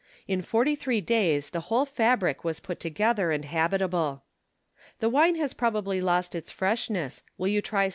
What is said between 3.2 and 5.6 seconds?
and habitable. The wine has